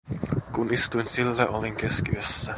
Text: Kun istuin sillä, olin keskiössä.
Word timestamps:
Kun 0.53 0.69
istuin 0.73 1.07
sillä, 1.07 1.47
olin 1.47 1.75
keskiössä. 1.75 2.49